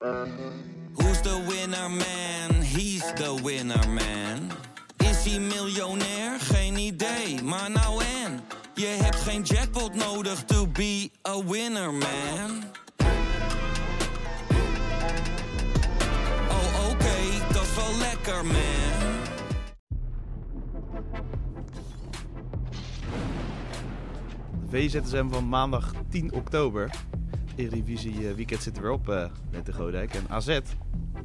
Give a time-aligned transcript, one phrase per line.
[0.00, 2.62] Who's the winner man?
[2.62, 4.50] He's the winner man.
[4.96, 6.40] Is hij miljonair?
[6.40, 8.40] Geen idee, maar nou en.
[8.74, 12.64] Je hebt geen jackpot nodig to be a winner man.
[16.48, 19.16] Oh oké, dat is wel lekker man.
[24.70, 26.90] VZSM van maandag 10 oktober.
[27.58, 30.14] Eredivisie eh, weekend zit er weer op eh, met de Godijk.
[30.14, 30.48] En AZ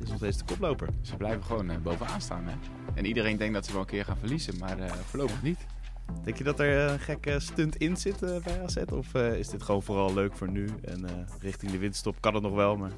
[0.04, 0.88] is nog steeds de koploper.
[1.02, 2.46] Ze blijven gewoon eh, bovenaan staan.
[2.48, 2.56] Hè?
[2.94, 5.66] En iedereen denkt dat ze wel een keer gaan verliezen, maar eh, voorlopig niet.
[6.24, 8.78] Denk je dat er een gekke stunt in zit eh, bij AZ?
[8.92, 10.70] Of eh, is dit gewoon vooral leuk voor nu?
[10.86, 12.92] En eh, richting de winterstop kan het nog wel, maar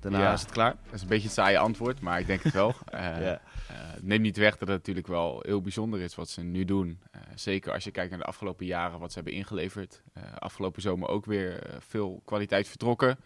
[0.00, 0.32] daarna Ja.
[0.32, 0.76] is het klaar.
[0.84, 2.74] Dat is een beetje een saaie antwoord, maar ik denk het wel.
[2.90, 3.40] Eh Ja.
[3.68, 6.98] eh, neem niet weg dat het natuurlijk wel heel bijzonder is wat ze nu doen.
[7.10, 10.02] Eh, zeker als je kijkt naar de afgelopen jaren, wat ze hebben ingeleverd.
[10.12, 13.18] Eh, afgelopen zomer ook weer eh, veel kwaliteit vertrokken.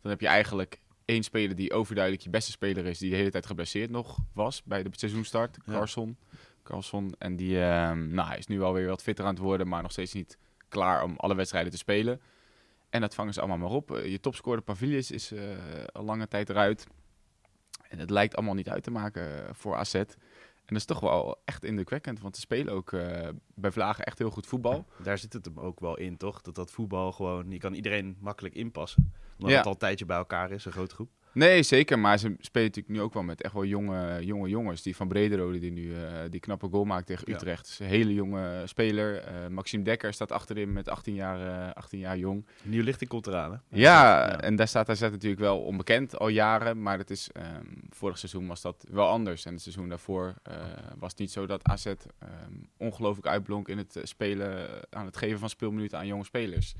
[0.00, 3.30] Dan heb je eigenlijk één speler die overduidelijk je beste speler is, die de hele
[3.30, 5.56] tijd geblesseerd nog was bij de seizoenstart.
[5.64, 5.72] Ja.
[6.62, 7.14] Carlson.
[7.18, 9.90] En die ehm, nou, hij is nu alweer wat fitter aan het worden, maar nog
[9.92, 10.38] steeds niet
[10.68, 12.20] klaar om alle wedstrijden te spelen.
[12.90, 13.90] En dat vangen ze allemaal maar op.
[13.96, 15.42] Eh, je topscorer Pavilius is eh,
[15.92, 16.86] al lange tijd eruit.
[17.88, 19.94] En het lijkt allemaal niet uit te maken eh, voor AZ.
[19.94, 22.90] En dat is toch wel echt indrukwekkend, want ze spelen ook
[23.54, 24.86] bij Vlagen echt heel goed voetbal.
[25.02, 26.40] Daar zit het hem ook wel in, toch?
[26.40, 27.50] Dat dat voetbal gewoon...
[27.50, 29.12] Je kan iedereen makkelijk inpassen.
[29.32, 29.56] Omdat Ja.
[29.56, 31.10] het al een tijdje bij elkaar is, een grote groep.
[31.34, 31.98] Nee, zeker.
[31.98, 34.82] Maar ze spelen natuurlijk nu ook wel met echt wel jonge, jonge jongens.
[34.82, 37.34] Die van Brederode, die nu eh, die knappe goal maakt tegen Ja.
[37.34, 37.66] Utrecht.
[37.66, 39.16] is een hele jonge speler.
[39.18, 42.46] Eh, Maxime Dekker staat achterin met 18 jaar, eh, 18 jaar jong.
[42.62, 43.56] Nieuw lichting komt eraan, hè?
[43.78, 44.40] Ja, Ja.
[44.40, 46.82] en daar staat AZ natuurlijk wel onbekend al jaren.
[46.82, 49.44] Maar het is, ehm, vorig seizoen was dat wel anders.
[49.44, 50.54] En het seizoen daarvoor eh,
[50.98, 51.96] was het niet zo dat AZ ehm,
[52.76, 56.74] ongelooflijk uitblonk in het eh, spelen, eh, aan het geven van speelminuten aan jonge spelers.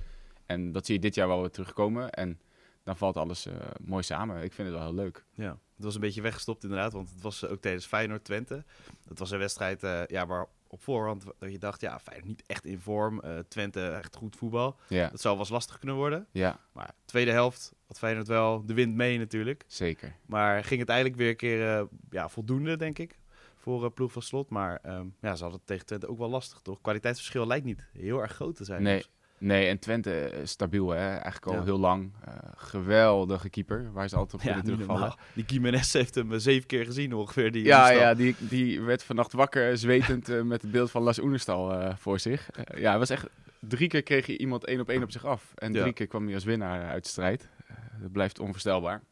[0.46, 2.10] En dat zie je dit jaar wel weer terugkomen.
[2.10, 2.38] En
[2.84, 4.42] dan valt alles eh, mooi samen.
[4.42, 5.24] Ik vind het wel heel leuk.
[5.32, 8.64] Ja, het was een beetje weggestopt inderdaad, want het was eh, ook tijdens Feyenoord-Twente.
[9.04, 12.42] Dat was een wedstrijd eh, ja, waar op voorhand dat je dacht, ja, Feyenoord niet
[12.46, 13.22] echt in vorm.
[13.48, 14.76] Twente echt goed voetbal.
[14.88, 16.26] Ja, Dat zou wel eens lastig kunnen worden.
[16.30, 19.64] ja Maar tweede helft had Feyenoord wel de wind mee natuurlijk.
[19.66, 20.16] zeker.
[20.26, 23.18] Maar ging uiteindelijk weer een keer ja, voldoende, denk ik,
[23.56, 24.50] voor uh, ploeg van slot.
[24.50, 26.80] Maar ehm, ja, ze hadden het tegen Twente ook wel lastig, toch?
[26.80, 28.82] Kwaliteitsverschil lijkt niet heel erg groot te zijn.
[28.82, 28.96] Nee.
[28.96, 29.10] Dus-
[29.44, 31.06] Nee, en Twente is stabiel, hè?
[31.08, 31.62] eigenlijk al Ja.
[31.64, 32.12] heel lang.
[32.24, 35.14] Eh, geweldige keeper, waar ze altijd op Ja, kunnen terugvallen.
[35.34, 37.52] Die Gimenez heeft hem eh, zeven keer gezien ongeveer.
[37.52, 41.18] Die Ja, ja die, die werd vannacht wakker, zwetend eh, met het beeld van Las
[41.20, 42.50] Oenerstal eh, voor zich.
[42.50, 43.26] Eh, ja, het was echt...
[43.60, 45.52] Drie keer kreeg hij iemand één op één op zich af.
[45.54, 45.80] En Ja.
[45.80, 47.48] drie keer kwam hij als winnaar uit de strijd.
[47.66, 49.02] Eh, dat blijft onvoorstelbaar.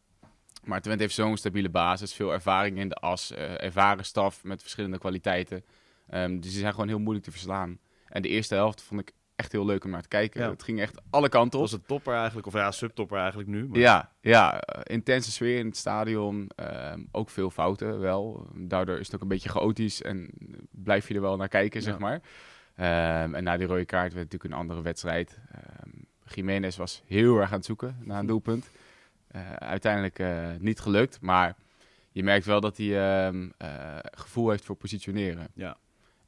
[0.64, 4.60] Maar Twente heeft zo'n stabiele basis, veel ervaring in de as, eh, ervaren staf met
[4.62, 5.64] verschillende kwaliteiten.
[6.08, 7.78] Ehm, dus die zijn gewoon heel moeilijk te verslaan.
[8.08, 10.40] En de eerste helft vond ik echt heel leuk om naar te kijken.
[10.40, 10.50] Ja.
[10.50, 11.64] Het ging echt alle kanten op.
[11.64, 13.68] was een topper eigenlijk, of ja, subtopper eigenlijk nu.
[13.68, 13.78] Maar...
[13.78, 16.50] Ja, ja eh, intense sfeer in het stadion.
[16.56, 18.46] ehm, ook veel fouten wel.
[18.54, 20.30] Daardoor is het ook een beetje chaotisch en
[20.70, 22.20] blijf je er wel naar kijken, zeg maar.
[22.74, 25.38] Ehm, en na die rode kaart werd het natuurlijk een andere wedstrijd.
[25.52, 25.98] Ehm
[26.34, 28.70] Jiménez was heel erg aan het zoeken naar een doelpunt.
[29.26, 31.56] Eh, uiteindelijk eh, niet gelukt, maar
[32.12, 33.32] je merkt wel dat hij
[34.02, 35.48] gevoel heeft voor positioneren.
[35.54, 35.76] Ja.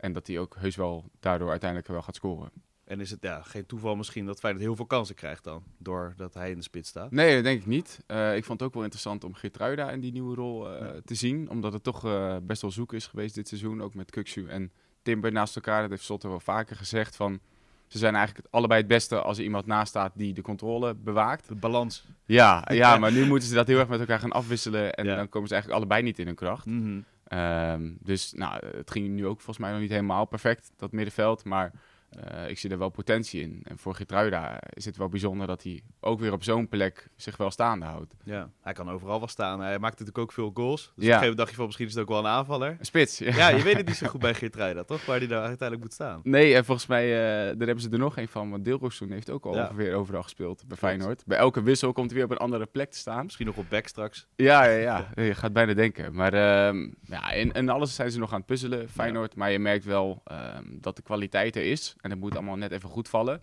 [0.03, 2.51] En dat hij ook heus wel daardoor uiteindelijk wel gaat scoren.
[2.93, 6.35] En is het ja, geen toeval misschien dat Feyenoord heel veel kansen krijgt dan, doordat
[6.35, 7.11] hij in de spits staat?
[7.11, 7.99] Nee, dat denk ik niet.
[8.07, 11.01] Eh, ik vond het ook wel interessant om Geertruida in die nieuwe rol eh, Ja.
[11.05, 11.51] te zien.
[11.51, 13.83] Omdat het toch eh, best wel zoek is geweest dit seizoen.
[13.83, 14.73] Ook met Kuksu en
[15.03, 15.81] Timber naast elkaar.
[15.81, 17.17] Dat heeft Sotter wel vaker gezegd.
[17.17, 17.41] Van,
[17.87, 21.49] ze zijn eigenlijk allebei het beste als er iemand naast staat die de controle bewaakt.
[21.49, 22.05] De balans.
[22.25, 24.93] Ja, ja maar nu moeten ze dat heel erg met elkaar gaan afwisselen.
[24.95, 25.17] En Ja.
[25.17, 26.67] dan komen ze eigenlijk allebei niet in hun kracht.
[26.67, 27.01] Mhm.
[27.25, 31.45] Ehm, dus nou, het ging nu ook volgens mij nog niet helemaal perfect, dat middenveld.
[31.45, 31.73] Maar
[32.21, 33.61] eh, ik zie er wel potentie in.
[33.65, 37.37] En voor Geertruida is het wel bijzonder dat hij ook weer op zo'n plek zich
[37.37, 38.15] wel staande houdt.
[38.25, 39.61] Ja, hij kan overal wel staan.
[39.61, 40.81] Hij maakt natuurlijk ook veel goals.
[40.83, 41.09] Dus op een Ja.
[41.09, 42.77] gegeven moment dacht je van misschien is het ook wel een aanvaller.
[42.79, 43.19] Een spits.
[43.19, 45.05] Ja, je weet het niet zo goed bij Geertruida, toch?
[45.07, 46.21] Waar hij daar uiteindelijk moet staan.
[46.23, 47.19] Nee, en volgens mij eh,
[47.59, 48.51] daar hebben ze er nog een van.
[48.51, 49.63] Want Deelroostoen heeft ook al Ja.
[49.63, 51.23] ongeveer overal gespeeld bij Feyenoord.
[51.27, 53.25] Bij elke wissel komt hij weer op een andere plek te staan.
[53.25, 54.27] Misschien nog op back straks.
[54.37, 55.09] Ja, ja, ja.
[55.25, 56.15] Je gaat bijna denken.
[56.15, 59.35] Maar ehm, ja, in alles zijn ze nog aan het puzzelen, Feyenoord.
[59.35, 61.97] Maar je merkt wel ehm, dat de kwaliteit er is.
[62.03, 63.43] En het moet allemaal net even goed vallen.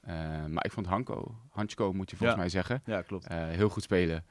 [0.00, 0.14] Eh,
[0.46, 2.42] maar ik vond Hanko, Hansko moet je volgens Ja.
[2.44, 3.26] mij zeggen, Ja, klopt.
[3.26, 4.24] eh, heel goed spelen.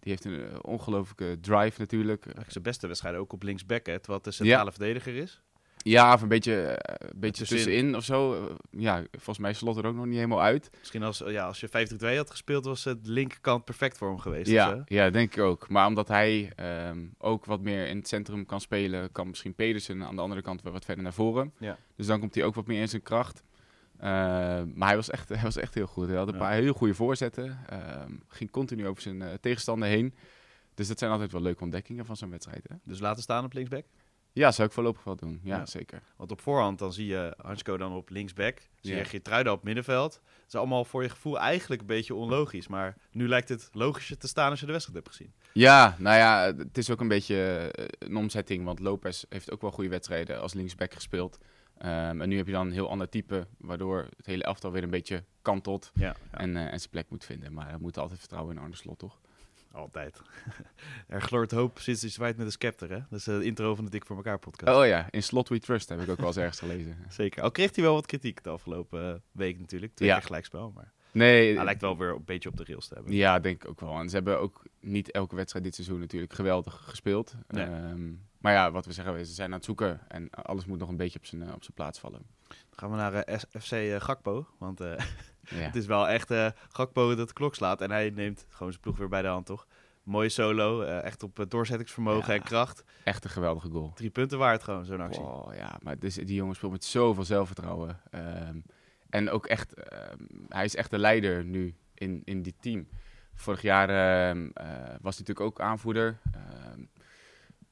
[0.00, 2.22] Die heeft een eh, ongelooflijke drive natuurlijk.
[2.22, 5.40] Eigenlijk zijn beste wedstrijden ook op linksback, hè, terwijl het de centrale verdediger is.
[5.82, 7.64] Ja, of een beetje, eh, een beetje Tussenin.
[7.64, 8.34] tussenin of zo.
[8.34, 10.70] Eh, ja, volgens mij slot er ook nog niet helemaal uit.
[10.78, 14.50] Misschien als, ja, als je 5-3-2 had gespeeld, was het linkerkant perfect voor hem geweest.
[14.50, 14.82] Ja, zo.
[14.84, 15.68] ja, denk ik ook.
[15.68, 20.02] Maar omdat hij ehm, ook wat meer in het centrum kan spelen, kan misschien Pedersen
[20.04, 21.52] aan de andere kant wel wat verder naar voren.
[21.58, 21.78] Ja.
[21.96, 23.42] Dus dan komt hij ook wat meer in zijn kracht.
[23.96, 24.08] Eh,
[24.74, 26.06] maar hij was, echt, hij was echt heel goed.
[26.08, 26.38] Hij had een Ja.
[26.40, 27.58] paar hele goede voorzetten.
[27.66, 30.14] Ehm, ging continu over zijn eh, tegenstander heen.
[30.74, 32.66] Dus dat zijn altijd wel leuke ontdekkingen van zo'n wedstrijd.
[32.68, 32.74] Hè?
[32.84, 33.84] Dus laten staan op linksback.
[34.32, 35.40] Ja, zou ik voorlopig wel doen.
[35.44, 35.66] Ja, Ja.
[35.66, 36.02] zeker.
[36.16, 38.58] Want op voorhand dan zie je Hansko dan op linksback.
[38.80, 40.14] Zie je Geertruida op middenveld.
[40.14, 42.68] Het is allemaal voor je gevoel eigenlijk een beetje onlogisch.
[42.68, 45.32] Maar nu lijkt het logischer te staan als je de wedstrijd hebt gezien.
[45.52, 47.36] Ja, nou ja, het is ook een beetje
[47.74, 48.64] eh, een omzetting.
[48.64, 51.38] Want Lopez heeft ook wel goede wedstrijden als linksback gespeeld.
[51.78, 54.82] Ehm, en nu heb je dan een heel ander type, waardoor het hele elftal weer
[54.82, 57.52] een beetje kantelt Ja, en, eh, en zijn plek moet vinden.
[57.52, 59.20] Maar we moeten altijd vertrouwen in Arne Slot, toch?
[59.72, 60.20] Altijd.
[61.08, 62.90] er gloort hoop sinds hij zwaait met een scepter.
[62.90, 62.98] Hè?
[63.10, 64.76] Dat is eh, de intro van de Dik voor elkaar podcast.
[64.78, 66.96] Oh ja, in Slot We Trust heb ik ook wel eens ergens gelezen.
[67.08, 67.42] Zeker.
[67.42, 69.94] Al kreeg hij wel wat kritiek de afgelopen eh, week natuurlijk.
[69.94, 70.14] Twee Ja.
[70.14, 70.72] keer gelijkspel.
[70.74, 73.12] Maar Nee, hij lijkt wel weer een beetje op de rails te hebben.
[73.12, 73.98] Ja, denk ik ook wel.
[73.98, 77.34] En ze hebben ook niet elke wedstrijd dit seizoen natuurlijk geweldig gespeeld.
[77.48, 77.64] Nee.
[77.64, 80.88] Ehm, maar ja, wat we zeggen, ze zijn aan het zoeken en alles moet nog
[80.88, 82.22] een beetje op zijn, eh, op zijn plaats vallen.
[82.48, 84.46] Dan gaan we naar eh, FC eh, Gakpo.
[84.58, 84.92] Want eh,
[85.48, 85.56] Ja.
[85.56, 87.80] het is wel echt eh, Gakpo dat de klok slaat.
[87.80, 89.66] En hij neemt gewoon zijn ploeg weer bij de hand, toch?
[90.02, 90.82] Mooie solo.
[90.82, 92.40] eh, echt op eh, doorzettingsvermogen Ja.
[92.40, 92.84] en kracht.
[93.04, 93.92] Echt een geweldige goal.
[93.94, 95.22] Drie punten waard gewoon, zo'n actie.
[95.22, 98.00] Oh, ja, maar dus, die jongen speelt met zoveel zelfvertrouwen.
[98.10, 98.58] Ehm,
[99.08, 100.16] en ook echt, ehm,
[100.48, 102.88] hij is echt de leider nu in, in dit team.
[103.34, 106.18] Vorig jaar ehm, eh, was hij natuurlijk ook aanvoerder.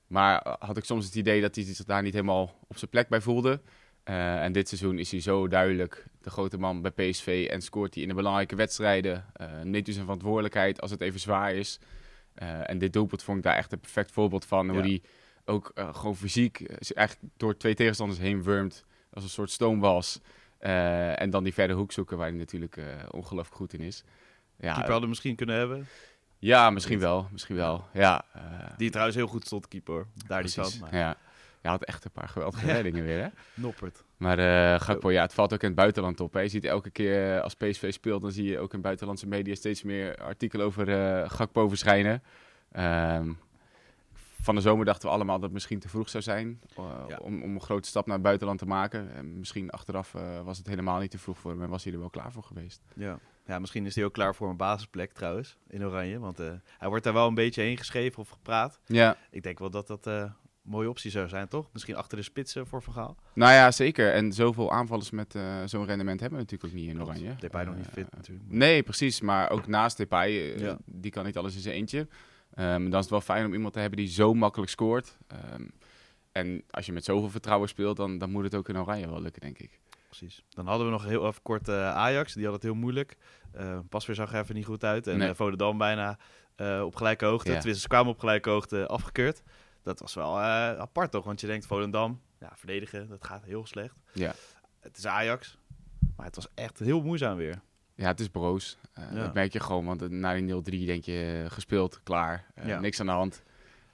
[0.06, 3.08] Maar had ik soms het idee dat hij zich daar niet helemaal op zijn plek
[3.08, 3.60] bij voelde.
[4.08, 7.94] Eh, en dit seizoen is hij zo duidelijk de grote man bij PSV en scoort
[7.94, 9.24] hij in de belangrijke wedstrijden.
[9.32, 11.78] Eh neemt hij zijn verantwoordelijkheid als het even zwaar is.
[12.34, 14.70] Eh, en dit doelpunt vond ik daar echt een perfect voorbeeld van.
[14.70, 15.02] Hoe hij
[15.44, 16.60] ook gewoon fysiek
[16.94, 18.84] eigenlijk door twee tegenstanders heen wurmt.
[19.12, 20.20] Als een soort stoomwas.
[20.58, 22.80] En dan die verre hoek zoeken waar hij natuurlijk
[23.10, 24.04] ongelooflijk goed in is.
[24.56, 25.86] Ja, Keeper hadden misschien kunnen hebben.
[26.38, 27.28] ja misschien wel.
[27.32, 27.84] Misschien wel.
[27.92, 28.24] Ja,
[28.76, 30.06] Die trouwens heel goed stond, keeper.
[30.26, 30.76] Daar precies.
[30.76, 30.80] van.
[30.80, 31.16] Maar Ja.
[31.62, 33.28] Je had echt een paar geweldige reddingen weer, hè?
[33.54, 34.04] Noppert.
[34.16, 36.32] Maar eh Gakpo, ja, het valt ook in het buitenland op.
[36.32, 36.40] Hè.
[36.40, 39.54] Je ziet elke keer eh, als PSV speelt, dan zie je ook in buitenlandse media
[39.54, 42.22] steeds meer artikelen over eh Gakpo verschijnen.
[42.72, 43.32] Ehm,
[44.42, 46.60] van de zomer dachten we allemaal dat het misschien te vroeg zou zijn
[47.08, 47.16] Ja.
[47.20, 49.14] om, om een grote stap naar het buitenland te maken.
[49.14, 50.12] En misschien achteraf
[50.44, 52.42] was het helemaal niet te vroeg voor hem en was hij er wel klaar voor
[52.42, 52.80] geweest.
[52.94, 53.18] Ja.
[53.46, 56.18] ja, misschien is hij ook klaar voor een basisplek trouwens, in Oranje.
[56.18, 56.38] Want
[56.78, 58.80] hij wordt daar wel een beetje heen geschreven of gepraat.
[58.86, 60.06] Ja, Ik denk wel dat dat
[60.68, 61.68] mooie optie zou zijn, toch?
[61.72, 63.16] Misschien achter de spitsen voor Van Gaal.
[63.34, 64.12] nou ja, zeker.
[64.12, 67.34] En zoveel aanvallers met eh, zo'n rendement hebben we natuurlijk ook niet in Oranje.
[67.40, 68.46] Depay nog niet Eh, fit natuurlijk.
[68.50, 69.20] Nee, precies.
[69.20, 70.78] Maar ook naast Depay, eh, Ja.
[70.84, 72.08] die kan niet alles in zijn eentje.
[72.54, 75.16] Ehm, dan is het wel fijn om iemand te hebben die zo makkelijk scoort.
[75.26, 75.64] Ehm,
[76.32, 79.20] en als je met zoveel vertrouwen speelt, dan, dan moet het ook in Oranje wel
[79.22, 79.80] lukken, denk ik.
[80.06, 80.42] Precies.
[80.48, 82.34] Dan hadden we nog heel even kort eh, Ajax.
[82.34, 83.16] Die had het heel moeilijk.
[83.52, 85.06] Eh Pasveer zag er even niet goed uit.
[85.06, 85.28] En Nee.
[85.28, 86.18] eh Volendam bijna
[86.56, 87.48] eh, op gelijke hoogte.
[87.50, 87.54] Ja.
[87.56, 89.42] Tenminste, ze kwamen op gelijke hoogte afgekeurd.
[89.82, 90.44] Dat was wel eh,
[90.78, 91.24] apart toch?
[91.24, 93.94] Want je denkt Volendam, ja, verdedigen, dat gaat heel slecht.
[94.12, 94.34] Ja.
[94.80, 95.58] Het is Ajax.
[96.16, 97.60] Maar het was echt heel moeizaam weer.
[97.94, 98.76] Ja, het is broos.
[98.92, 99.22] Eh, Ja.
[99.22, 100.42] Dat merk je gewoon, want na die
[100.82, 102.80] 0-3 denk je eh, gespeeld, klaar, Ja.
[102.80, 103.42] niks aan de hand.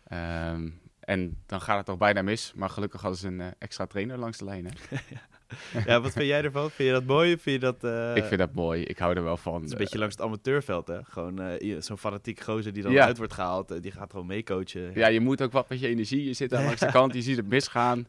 [0.04, 0.70] Ehm,
[1.00, 2.52] en dan gaat het toch bijna mis.
[2.54, 4.64] Maar gelukkig hadden ze een extra trainer langs de lijn.
[4.66, 4.70] Hè?
[4.90, 5.20] ja,
[6.02, 6.70] wat vind jij ervan?
[6.70, 7.28] Vind je dat mooi?
[7.38, 7.84] Vind je dat...
[7.84, 8.82] eh, ik vind dat mooi.
[8.82, 9.54] Ik hou er wel van.
[9.54, 10.98] Het is een beetje langs het amateurveld, hè?
[11.04, 13.04] Gewoon eh, zo'n fanatiek gozer die dan Ja.
[13.04, 13.70] uit wordt gehaald.
[13.70, 14.90] eh, die gaat gewoon meecoachen.
[14.94, 16.24] ja, je moet ook wat met je energie.
[16.24, 18.06] Je zit daar langs de kant, je ziet het misgaan.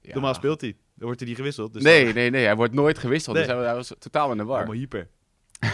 [0.00, 0.12] Ja.
[0.12, 0.70] Normaal speelt hij.
[0.94, 1.72] Dan wordt hij niet gewisseld.
[1.72, 2.44] Dus nee, nee, nee.
[2.44, 3.36] Hij wordt nooit gewisseld.
[3.36, 3.46] Nee.
[3.46, 4.56] Dus hij, was totaal in de war.
[4.56, 5.08] Allemaal hyper.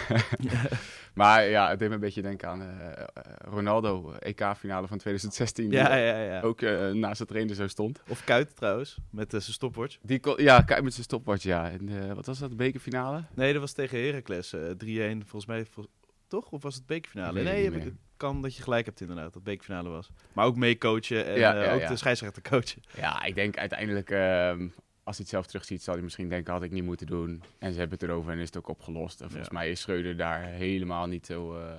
[1.15, 3.05] Maar ja, het deed me een beetje denken aan eh, eh,
[3.39, 5.69] Ronaldo, EK-finale van 2016.
[5.69, 6.41] die Ja, ja, ja.
[6.41, 8.03] ook eh, naast de trainer zo stond.
[8.09, 9.97] Of Kuit trouwens, met zijn stopwatch.
[10.03, 11.71] Die ja, kijk met zijn stopwatch, ja.
[11.71, 13.25] En, wat was dat, de bekerfinale?
[13.35, 14.53] Nee, dat was tegen Heracles.
[14.53, 15.65] eh 3-1 volgens mij.
[15.65, 15.91] vol-
[16.29, 16.51] toch?
[16.51, 17.43] Of was het bekerfinale?
[17.43, 19.33] Nee, het kan dat je gelijk hebt inderdaad.
[19.33, 20.11] Dat bekerfinale was.
[20.33, 21.89] Maar ook meecoachen en Ja, ja, ook ja.
[21.89, 22.83] de scheidsrechter coachen.
[22.97, 24.69] Ja, ik denk uiteindelijk, ehm,
[25.05, 27.43] als hij het zelf terugziet, zal hij misschien denken, had ik niet moeten doen.
[27.59, 29.21] En ze hebben het erover en is het ook opgelost.
[29.21, 29.59] En volgens Ja.
[29.59, 31.73] mij is Schreuder daar helemaal niet zo eh,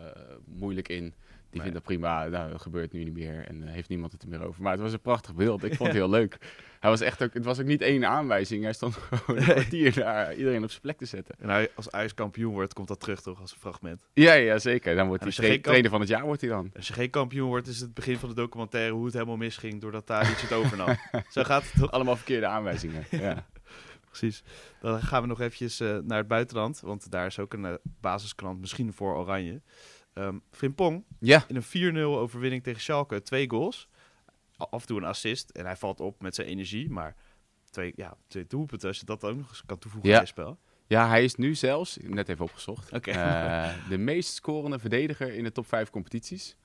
[0.45, 1.13] moeilijk in.
[1.55, 4.21] Die vindt dat prima, nou, dat gebeurt nu niet meer en eh, heeft niemand het
[4.21, 4.61] er meer over.
[4.61, 6.37] Maar het was een prachtig beeld, ik vond het heel leuk.
[6.79, 9.93] Hij was echt ook, het was ook niet één aanwijzing, hij stond gewoon een kwartier
[9.93, 11.35] daar iedereen op zijn plek te zetten.
[11.39, 14.07] En hij, als Ajax kampioen wordt, komt dat terug toch als een fragment.
[14.13, 14.95] Ja, ja zeker.
[14.95, 16.71] Dan wordt hij tra- trainer van het jaar, wordt hij dan.
[16.75, 19.81] Als je geen kampioen wordt, is het begin van de documentaire hoe het helemaal misging
[19.81, 20.95] doordat daar iets het overnam.
[21.29, 21.91] Zo gaat het toch?
[21.91, 23.03] Allemaal verkeerde aanwijzingen.
[23.09, 23.45] Ja.
[24.17, 24.43] Precies.
[24.79, 27.73] Dan gaan we nog eventjes eh, naar het buitenland, want daar is ook een eh,
[28.01, 29.61] basisklant misschien voor Oranje.
[30.15, 33.89] Ehm Frimpong ja, in een 4-0 overwinning tegen Schalke, twee goals.
[34.57, 37.15] Af en toe een assist en hij valt op met zijn energie, maar
[37.69, 40.15] twee, ja, twee doelpunten, als je dat ook nog eens kan toevoegen Ja.
[40.15, 40.59] aan je spel.
[40.87, 43.11] Ja, hij is nu zelfs, net even opgezocht, Oké.
[43.11, 46.55] eh, de meest scorende verdediger in de top 5 competities.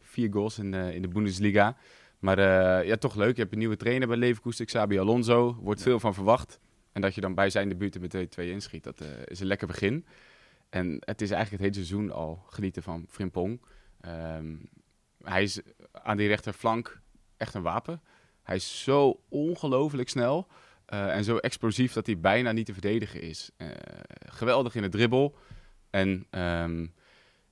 [0.00, 1.76] Vier goals in, de in de Bundesliga.
[2.18, 3.34] Maar eh, ja, toch leuk.
[3.34, 5.54] Je hebt een nieuwe trainer bij Leverkusen, Xabi Alonso.
[5.60, 5.84] Wordt Ja.
[5.86, 6.60] veel van verwacht.
[6.92, 9.66] En dat je dan bij zijn debuut met 2-2 inschiet, dat eh, is een lekker
[9.66, 10.06] begin.
[10.70, 13.60] En het is eigenlijk het hele seizoen al genieten van Frimpong.
[14.00, 14.56] Ehm,
[15.22, 15.60] hij is
[15.92, 17.00] aan die rechterflank
[17.36, 18.02] echt een wapen.
[18.42, 20.48] Hij is zo ongelooflijk snel
[20.86, 23.50] eh, en zo explosief dat hij bijna niet te verdedigen is.
[23.56, 23.68] Eh,
[24.26, 25.36] geweldig in de dribbel.
[25.90, 26.86] En ehm,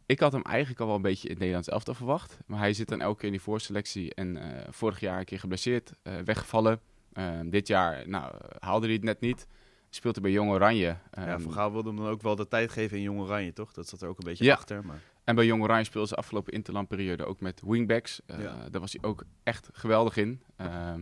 [0.06, 2.38] ik had hem eigenlijk al wel een beetje in het Nederlands elftal verwacht.
[2.46, 4.14] Maar hij zit dan elke keer in die voorselectie.
[4.14, 5.92] En eh, vorig jaar een keer geblesseerd,
[6.24, 6.80] weggevallen.
[7.12, 9.46] Ehm, dit jaar nou, haalde hij het net niet.
[9.90, 10.84] Speelt hij bij Jong Oranje.
[10.86, 13.52] ja, Ehm, Van Gaal wilde hem dan ook wel de tijd geven in Jong Oranje,
[13.52, 13.72] toch?
[13.72, 14.54] Dat zat er ook een beetje Ja.
[14.54, 14.84] achter.
[14.86, 15.00] Maar...
[15.24, 18.20] En bij Jong Oranje speelde ze afgelopen interlandperiode ook met wingbacks.
[18.26, 18.68] Ja.
[18.70, 20.42] Daar was hij ook echt geweldig in.
[20.56, 21.00] Ehm,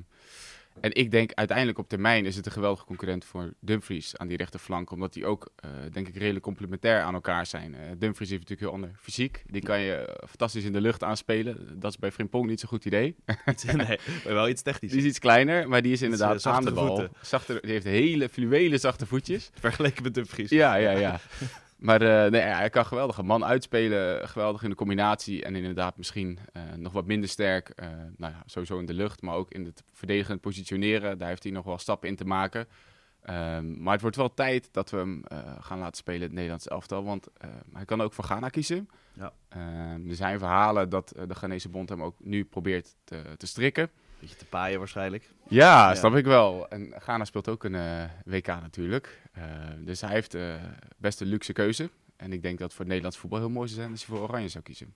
[0.80, 4.36] en ik denk uiteindelijk op termijn is het een geweldige concurrent voor Dumfries aan die
[4.36, 4.90] rechterflank.
[4.90, 7.74] Omdat die ook, eh, denk ik, redelijk complementair aan elkaar zijn.
[7.74, 9.42] Eh, Dumfries heeft natuurlijk heel ander fysiek.
[9.46, 11.80] Die kan je eh, fantastisch in de lucht aanspelen.
[11.80, 13.16] Dat is bij Frimpong niet zo'n goed idee.
[13.76, 14.90] Nee, maar wel iets technisch.
[14.90, 16.86] Die is iets kleiner, maar die is inderdaad aan de bal.
[16.86, 17.10] voeten.
[17.22, 19.50] Zachter, die heeft hele fluwelen zachte voetjes.
[19.54, 20.50] Vergeleken met Dumfries.
[20.50, 21.20] Ja, ja, ja.
[21.86, 25.96] Maar eh, nee, hij kan geweldig een man uitspelen, geweldig in de combinatie en inderdaad
[25.96, 27.68] misschien eh, nog wat minder sterk.
[27.68, 31.18] eh, nou ja, sowieso in de lucht, maar ook in het verdedigend positioneren.
[31.18, 32.68] Daar heeft hij nog wel stappen in te maken.
[33.22, 35.22] Ehm, maar het wordt wel tijd dat we hem
[35.60, 37.26] gaan laten spelen in het Nederlands elftal, want
[37.72, 38.88] hij kan ook voor Ghana kiezen.
[39.12, 39.32] Ja.
[39.48, 43.90] Ehm, er zijn verhalen dat de Ghanese bond hem ook nu probeert te, te strikken.
[44.26, 45.28] Beetje te paaien waarschijnlijk.
[45.48, 45.94] Ja, Ja.
[45.94, 46.68] snap ik wel.
[46.68, 49.22] En Ghana speelt ook een eh, WK natuurlijk.
[49.32, 49.42] Eh,
[49.78, 50.54] dus hij heeft eh,
[50.96, 51.90] best een luxe keuze.
[52.16, 54.28] En ik denk dat voor het Nederlands voetbal heel mooi zou zijn als hij voor
[54.28, 54.94] Oranje zou kiezen.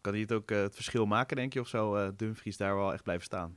[0.00, 1.60] Kan hij het ook het verschil maken, denk je?
[1.60, 3.56] Of zou Dumfries daar wel echt blijven staan?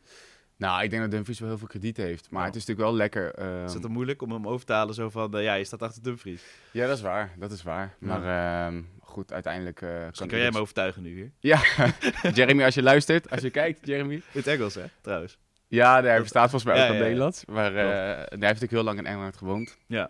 [0.57, 2.29] Nou, ik denk dat Dumfries wel heel veel krediet heeft.
[2.31, 2.47] Maar Ja.
[2.47, 3.33] het is natuurlijk wel lekker.
[3.33, 4.93] eh, Is het dan moeilijk om hem over te halen?
[4.95, 6.43] Zo van, ja, je staat achter Dumfries.
[6.71, 7.31] Ja, dat is waar.
[7.37, 7.95] Dat is waar.
[7.99, 8.07] Ja.
[8.07, 11.31] Maar ehm, goed, uiteindelijk Misschien kan kan jij ik hem overtuigen nu hier.
[11.39, 11.61] Ja,
[12.35, 14.13] Jeremy, als je luistert, als je kijkt, Jeremy.
[14.13, 14.83] In het Engels, hè?
[15.01, 15.37] Trouwens.
[15.67, 17.07] Ja, hij verstaat volgens mij ook Ja, wel ja, ja.
[17.07, 17.45] Nederlands.
[17.45, 19.77] Maar eh, hij heeft natuurlijk heel lang in Engeland gewoond.
[19.85, 20.09] Ja.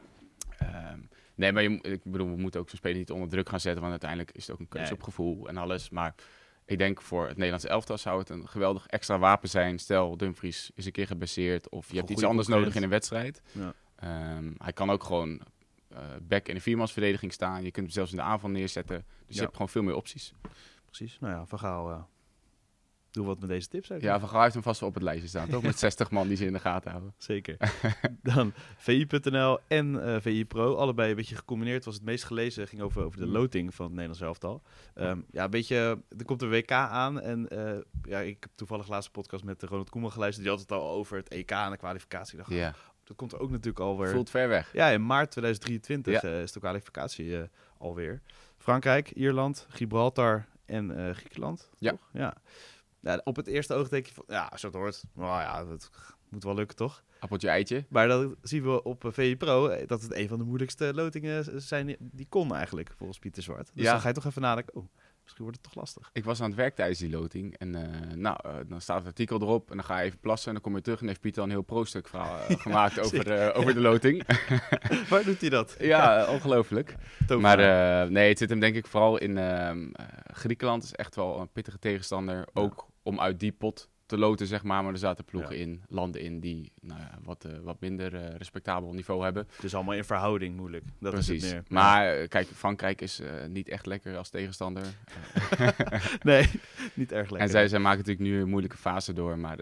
[0.57, 0.99] Ehm,
[1.35, 3.79] nee, maar je, ik bedoel, we moeten ook zo'n speler niet onder druk gaan zetten.
[3.81, 5.89] Want uiteindelijk is het ook een keuze op gevoel en alles.
[5.89, 6.15] Maar
[6.65, 9.79] ik denk voor het Nederlandse elftal zou het een geweldig extra wapen zijn.
[9.79, 12.59] Stel, Dumfries is een keer geblesseerd of je hebt iets anders concurrent.
[12.61, 13.41] nodig in een wedstrijd.
[13.51, 13.73] Ja.
[13.95, 15.41] Ehm, hij kan ook gewoon
[16.21, 17.63] back in de viermansverdediging staan.
[17.63, 19.05] Je kunt hem zelfs in de aanval neerzetten.
[19.25, 20.33] Dus je hebt gewoon veel meer opties.
[20.85, 21.17] Precies.
[21.19, 22.01] Nou ja, Van Gaal, eh,
[23.11, 23.87] doe wat met deze tips.
[23.99, 25.63] Ja, Van Gaal heeft hem vast wel op het lijstje staan, toch?
[25.63, 27.13] Met 60 man die ze in de gaten houden.
[27.17, 27.57] Zeker.
[28.23, 31.85] Dan VI.nl en eh, VI Pro, allebei een beetje gecombineerd.
[31.85, 33.31] Was het meest gelezen, ging over, over de Mm.
[33.31, 34.61] loting van het Nederlands elftal.
[34.93, 38.87] Ehm, ja, een beetje, er komt een WK aan en eh, ja, ik heb toevallig
[38.87, 40.45] laatste podcast met Ronald Koeman geluisterd.
[40.45, 42.37] Die had het al over het EK en de kwalificatie.
[42.39, 42.75] Ik dacht, Ja,
[43.09, 44.09] dat komt er ook natuurlijk alweer.
[44.09, 44.73] voelt ver weg.
[44.73, 46.29] Ja, in maart 2023 Ja.
[46.29, 47.43] eh, is de kwalificatie eh,
[47.77, 48.21] alweer.
[48.57, 51.69] Frankrijk, Ierland, Gibraltar en eh, Griekenland.
[51.77, 51.91] Ja.
[51.91, 52.09] toch?
[52.13, 52.33] ja.
[53.01, 55.65] Ja, op het eerste oog denk je van, ja, als je het hoort, nou ja,
[55.65, 55.89] dat
[56.29, 57.03] moet wel lukken, toch?
[57.19, 57.85] Appeltje eitje.
[57.89, 61.85] Maar dan zien we op VI Pro dat het een van de moeilijkste lotingen zijn
[61.85, 63.71] die- die kon eigenlijk, volgens Pieter Zwart.
[63.73, 63.91] Dus Ja.
[63.91, 64.87] dan ga je toch even nadenken, oh,
[65.29, 66.09] misschien wordt het toch lastig.
[66.13, 67.57] Ik was aan het werk tijdens die loting.
[67.57, 69.69] En eh, nou, eh, dan staat het artikel erop.
[69.69, 70.47] En dan ga je even plassen.
[70.47, 71.01] En dan kom je terug.
[71.01, 74.23] En heeft Pieter een heel pro-stuk verhaal, eh, gemaakt over, eh, over de loting.
[75.09, 75.75] Waar doet hij dat?
[75.79, 76.95] ja, ongelooflijk.
[77.39, 77.57] Maar
[78.11, 80.83] nee, het zit hem denk ik vooral in ehm, eh, Griekenland.
[80.83, 82.47] is echt wel een pittige tegenstander.
[82.53, 84.83] Ook om uit die pot te loten, zeg maar.
[84.83, 85.61] Maar er zaten ploegen Ja.
[85.61, 89.47] in, landen in die nou ja, wat, eh, wat minder eh, respectabel niveau hebben.
[89.55, 90.83] Het is allemaal in verhouding moeilijk.
[90.99, 91.43] Dat is Precies.
[91.43, 91.63] het meer.
[91.81, 94.83] Maar eh, kijk, Frankrijk is niet echt lekker als tegenstander.
[96.23, 96.49] nee,
[96.93, 97.39] niet erg lekker.
[97.39, 99.37] En zij, zij maken natuurlijk nu een moeilijke fase door.
[99.39, 99.59] Maar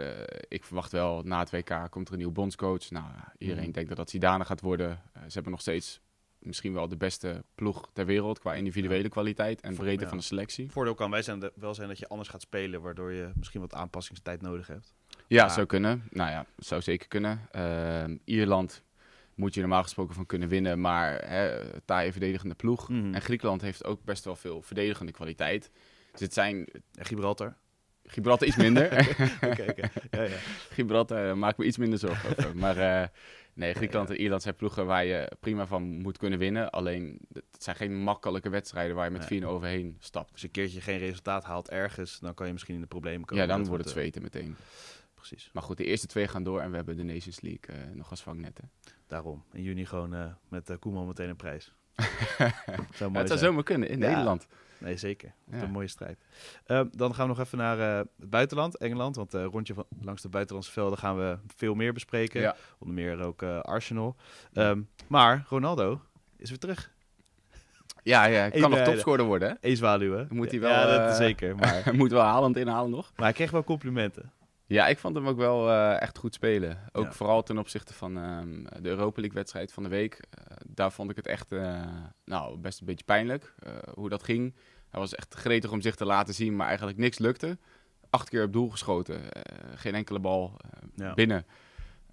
[0.48, 2.90] ik verwacht wel, na het WK komt er een nieuwe bondscoach.
[2.90, 3.06] Nou,
[3.38, 3.72] iedereen Mhm.
[3.72, 5.02] denkt dat dat Zidane gaat worden.
[5.14, 6.00] Ze hebben nog steeds
[6.48, 10.10] misschien wel de beste ploeg ter wereld qua individuele kwaliteit en breedte ja.
[10.10, 10.72] van de selectie.
[10.72, 13.74] Voordeel kan wij zijn, wel zijn dat je anders gaat spelen, waardoor je misschien wat
[13.74, 14.94] aanpassingstijd nodig hebt.
[15.28, 15.50] Ja, Ja.
[15.50, 16.04] zou kunnen.
[16.10, 17.48] Nou ja, zou zeker kunnen.
[17.52, 18.84] Ehm, Ierland
[19.36, 22.90] moet je normaal gesproken van kunnen winnen, maar hè, taaie verdedigende ploeg.
[22.90, 23.14] Mhm.
[23.14, 25.72] En Griekenland heeft ook best wel veel verdedigende kwaliteit.
[26.12, 27.56] Dus het zijn En Gibraltar.
[28.08, 28.86] Gibraltar iets minder.
[29.52, 29.66] Oké.
[30.12, 30.38] Ja, ja.
[30.72, 32.58] Gibraltar uh, maak me iets minder zorgen over.
[32.58, 33.08] Maar eh,
[33.54, 36.70] nee, Griekenland en Ierland zijn ploegen waar je prima van moet kunnen winnen.
[36.70, 39.40] Alleen, het zijn geen makkelijke wedstrijden waar je met Nee.
[39.40, 40.32] 4 overheen stapt.
[40.32, 43.26] Als je een keertje geen resultaat haalt ergens, dan kan je misschien in de problemen
[43.28, 43.44] komen.
[43.44, 44.56] Ja, dan wordt het eh, zweten meteen.
[45.16, 47.76] Precies, Maar goed, de eerste twee gaan door en we hebben de Nations League eh,
[47.96, 48.72] nog als vangnetten.
[49.08, 49.44] daarom.
[49.54, 51.74] In juni gewoon eh, met eh, Koeman meteen een prijs.
[52.38, 52.52] zou
[52.98, 53.40] Ja, mooi het zou zijn.
[53.40, 54.08] zomaar kunnen in Ja.
[54.08, 54.48] Nederland.
[54.78, 55.34] Nee, zeker.
[55.52, 55.62] Ja.
[55.62, 56.18] een mooie strijd.
[56.66, 59.16] Eh, dan gaan we nog even naar eh, het buitenland, Engeland.
[59.16, 62.42] Want eh rondje van, langs de buitenlandse velden gaan we veel meer bespreken.
[62.42, 62.56] Ja.
[62.80, 64.16] Onder meer ook eh, Arsenal.
[64.54, 66.02] Ehm, maar Ronaldo
[66.38, 66.92] is weer terug.
[68.04, 69.50] Ja, ja, hij kan nog topscorer worden.
[69.50, 69.56] hè?
[70.30, 71.56] Moet hij wel, Ja, dat zeker.
[71.60, 73.12] Maar, Hij moet wel Haaland inhalen nog.
[73.16, 74.32] maar hij kreeg wel complimenten.
[74.68, 76.80] Ja, ik vond hem ook wel eh, echt goed spelen.
[76.92, 77.12] Ook Ja.
[77.12, 80.14] vooral ten opzichte van ehm, de Europa League wedstrijd van de week.
[80.30, 81.84] Eh, daar vond ik het echt eh,
[82.26, 83.56] nou, best een beetje pijnlijk
[83.94, 84.56] hoe dat ging.
[84.90, 87.58] Hij was echt gretig om zich te laten zien, maar eigenlijk niks lukte.
[88.10, 89.22] acht keer op doel geschoten.
[89.76, 90.60] Geen enkele bal
[90.96, 91.14] Ja.
[91.14, 91.46] binnen.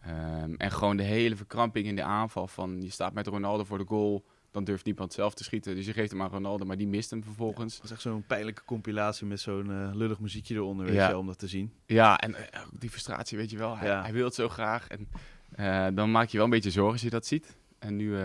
[0.01, 3.79] Ehm, en gewoon de hele verkramping in de aanval van je staat met Ronaldo voor
[3.79, 5.75] de goal, dan durft niemand zelf te schieten.
[5.75, 7.77] Dus je geeft hem aan Ronaldo, maar die mist hem vervolgens.
[7.77, 11.09] Dat is echt zo'n pijnlijke compilatie met zo'n eh, lullig muziekje eronder, weet Ja.
[11.09, 11.73] je, om dat te zien.
[11.87, 13.77] Ja, en eh, die frustratie, weet je wel.
[13.77, 14.03] Hij, Ja.
[14.03, 14.89] hij wil het zo graag.
[14.89, 15.09] En
[15.51, 17.57] eh, dan maak je wel een beetje zorgen als je dat ziet.
[17.79, 18.17] En nu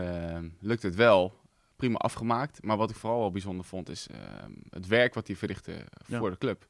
[0.60, 1.38] lukt het wel.
[1.76, 2.64] Prima afgemaakt.
[2.64, 4.08] Maar wat ik vooral wel bijzonder vond, is
[4.70, 6.66] het werk wat hij verrichtte voor de club.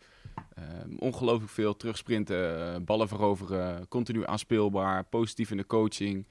[0.97, 6.27] Ongelooflijk veel terugsprinten, ballen veroveren, continu aanspeelbaar, positief in de coaching.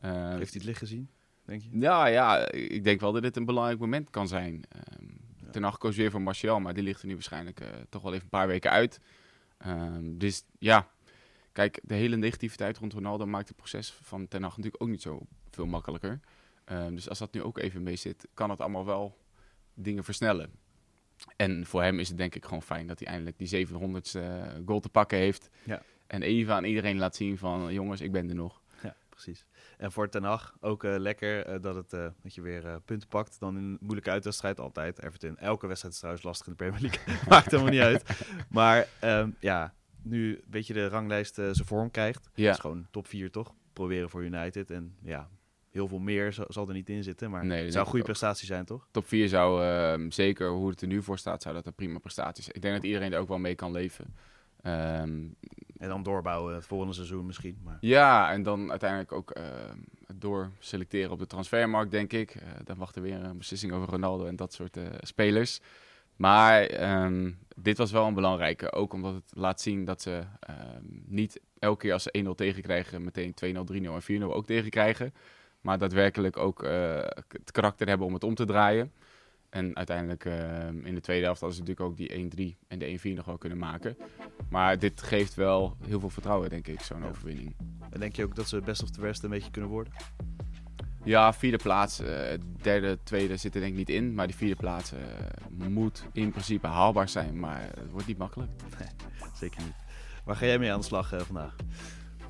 [0.00, 1.08] Heeft hij het licht gezien,
[1.50, 1.78] denk je?
[1.78, 4.62] ja, ja, ik denk wel dat dit een belangrijk moment kan zijn.
[4.68, 5.50] Ehm Ja.
[5.50, 8.24] Ten koos weer voor Martial, maar die ligt er nu waarschijnlijk eh, toch wel even
[8.24, 9.00] een paar weken uit.
[9.58, 10.88] Ehm, dus ja,
[11.52, 15.02] kijk, de hele negativiteit rond Ronaldo maakt het proces van Ten Hag natuurlijk ook niet
[15.02, 16.20] zo veel makkelijker.
[16.64, 19.16] Ehm, dus als dat nu ook even mee zit, kan het allemaal wel
[19.74, 20.50] dingen versnellen.
[21.36, 24.20] En voor hem is het denk ik gewoon fijn dat hij eindelijk die 700ste
[24.64, 25.50] goal te pakken heeft.
[25.64, 25.82] Ja.
[26.06, 28.59] En even aan iedereen laat zien van, jongens, ik ben er nog.
[29.22, 29.46] Precies.
[29.78, 33.08] En voor Ten Hag ook eh, lekker eh, dat, het, eh, dat je weer punten
[33.08, 33.40] pakt.
[33.40, 35.02] Dan in een moeilijke uitwedstrijd altijd.
[35.02, 37.14] Everton, elke wedstrijd is trouwens lastig in de Premier League.
[37.28, 38.04] Maakt helemaal niet uit.
[38.50, 42.28] Maar ehm, ja, nu een beetje de ranglijst zijn vorm krijgt.
[42.34, 42.44] Ja.
[42.44, 43.54] Dat is gewoon top 4 toch?
[43.72, 44.70] Proberen voor United.
[44.70, 45.28] En ja,
[45.70, 47.30] heel veel meer zal, er niet in zitten.
[47.30, 48.88] Maar Nee, het zou een goede prestatie zijn, toch?
[48.90, 51.98] top 4 zou ehm, zeker, hoe het er nu voor staat, zou dat een prima
[51.98, 52.56] prestatie zijn.
[52.56, 54.14] Ik denk dat iedereen er ook wel mee kan leven.
[54.62, 55.28] Ehm,
[55.78, 57.58] En dan doorbouwen het volgende seizoen misschien.
[57.64, 59.78] Maar ja, en dan uiteindelijk ook ehm,
[60.14, 62.34] door selecteren op de transfermarkt, denk ik.
[62.34, 65.60] Eh, dan wacht er weer een beslissing over Ronaldo en dat soort eh, spelers.
[66.16, 70.22] Maar ehm, dit was wel een belangrijke, ook omdat het laat zien dat ze
[71.06, 75.14] niet elke keer als ze 1-0 tegenkrijgen, meteen 2-0, 3-0 en 4-0 ook tegenkrijgen.
[75.60, 76.96] Maar daadwerkelijk ook eh,
[77.28, 78.92] het karakter hebben om het om te draaien.
[79.50, 82.98] En uiteindelijk ehm, in de tweede helft hadden ze natuurlijk ook die 1-3 en de
[82.98, 83.96] 1-4 nog wel kunnen maken.
[84.50, 87.08] Maar dit geeft wel heel veel vertrouwen, denk ik, zo'n Ja.
[87.08, 87.56] overwinning.
[87.90, 89.92] en denk je ook dat ze best of the rest een beetje kunnen worden?
[91.04, 91.98] Ja, vierde plaats.
[92.00, 94.14] eh, derde, tweede zit er denk ik niet in.
[94.14, 94.98] Maar die vierde plaats eh,
[95.68, 97.38] moet in principe haalbaar zijn.
[97.38, 98.50] Maar het wordt niet makkelijk.
[99.34, 99.74] Zeker niet.
[100.24, 101.54] Waar ga jij mee aan de slag eh, vandaag?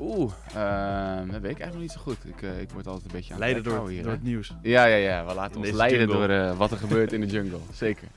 [0.01, 2.19] Oeh, ehm, dat weet ik eigenlijk nog niet zo goed.
[2.25, 4.55] Ik, eh, ik word altijd een beetje aan Leiden door, door het nieuws.
[4.63, 5.27] Ja, ja, ja.
[5.27, 6.17] We laten In ons leiden jungle.
[6.27, 7.59] door eh, wat er gebeurt in de jungle.
[7.73, 8.09] Zeker.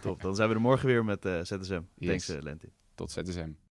[0.00, 0.22] Top.
[0.22, 1.80] Dan zijn we er morgen weer met eh ZSM.
[1.94, 2.26] Yes.
[2.26, 2.66] Thanks, Lenty.
[2.94, 3.50] Tot ZSM.